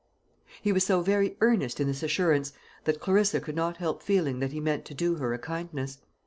[0.63, 2.53] He was so very earnest in this assurance,
[2.85, 5.99] that Clarissa could not help feeling that he meant to do her a kindness.